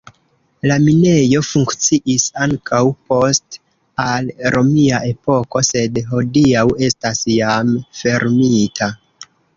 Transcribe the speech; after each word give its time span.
La 0.69 0.75
minejo 0.83 1.41
funkciis 1.47 2.23
ankaŭ 2.45 2.79
post 3.11 3.59
al 4.05 4.31
romia 4.57 5.03
epoko, 5.11 5.61
sed 5.69 6.01
hodiaŭ 6.09 6.65
estas 6.89 7.23
jam 7.37 7.71
fermita. 8.01 8.91